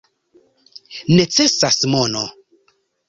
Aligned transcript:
Necesas 1.19 1.77
mono. 1.93 2.25